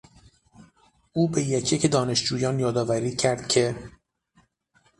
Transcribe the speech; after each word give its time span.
او 1.13 1.29
به 1.29 1.41
یک 1.43 1.73
یک 1.73 1.91
دانشجویان 1.91 2.59
یادآوری 2.59 3.15
کرد 3.15 3.47
که... 3.47 3.75